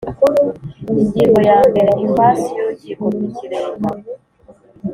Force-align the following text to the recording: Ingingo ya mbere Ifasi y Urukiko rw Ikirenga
Ingingo 1.01 1.39
ya 1.49 1.57
mbere 1.69 1.91
Ifasi 2.05 2.47
y 2.53 2.59
Urukiko 2.61 3.03
rw 3.13 3.21
Ikirenga 3.29 3.89